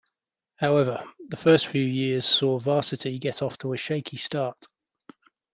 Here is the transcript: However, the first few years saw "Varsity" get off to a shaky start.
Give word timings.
However, 0.55 1.03
the 1.29 1.37
first 1.37 1.67
few 1.67 1.83
years 1.83 2.25
saw 2.25 2.57
"Varsity" 2.57 3.19
get 3.19 3.43
off 3.43 3.59
to 3.59 3.71
a 3.73 3.77
shaky 3.77 4.17
start. 4.17 4.65